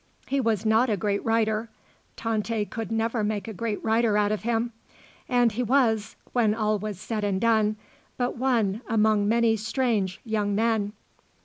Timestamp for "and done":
7.23-7.75